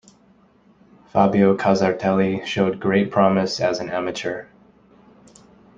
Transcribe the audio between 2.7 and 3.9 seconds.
great promise as